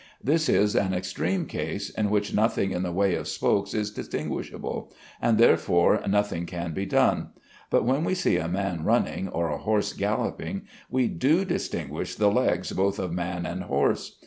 This 0.23 0.49
is 0.49 0.75
an 0.75 0.95
extreme 0.95 1.45
case, 1.45 1.91
in 1.91 2.09
which 2.09 2.33
nothing 2.33 2.71
in 2.71 2.81
the 2.81 2.91
way 2.91 3.13
of 3.13 3.27
spokes 3.27 3.75
is 3.75 3.91
distinguishable, 3.91 4.91
and 5.21 5.37
therefore 5.37 6.01
nothing 6.09 6.47
can 6.47 6.73
be 6.73 6.87
done; 6.87 7.29
but 7.69 7.85
when 7.85 8.03
we 8.03 8.15
see 8.15 8.37
a 8.37 8.47
man 8.47 8.83
running 8.83 9.27
or 9.29 9.51
a 9.51 9.59
horse 9.59 9.93
galloping 9.93 10.63
we 10.89 11.07
do 11.07 11.45
distinguish 11.45 12.15
the 12.15 12.31
legs 12.31 12.71
both 12.71 12.97
of 12.97 13.13
man 13.13 13.45
and 13.45 13.65
horse. 13.65 14.17